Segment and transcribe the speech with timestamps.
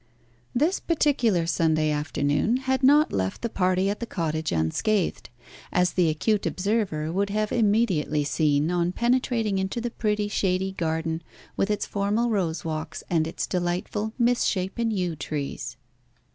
[0.55, 5.29] This particular Sunday afternoon had not left the party at the cottage unscathed,
[5.71, 11.21] as the acute observer would have immediately seen on penetrating into the pretty shady garden,
[11.55, 15.77] with its formal rose walks, and its delightful misshapen yew trees.